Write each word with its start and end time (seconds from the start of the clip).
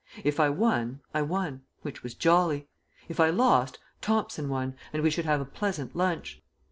If 0.23 0.39
I 0.39 0.49
won, 0.49 1.01
I 1.13 1.21
won 1.21 1.61
which 1.83 2.01
was 2.01 2.15
jolly; 2.15 2.67
if 3.07 3.19
I 3.19 3.29
lost, 3.29 3.77
Thomson 4.01 4.49
won 4.49 4.75
and 4.91 5.03
we 5.03 5.11
should 5.11 5.25
have 5.25 5.41
a 5.41 5.45
pleasant 5.45 5.95
lunch. 5.95 6.41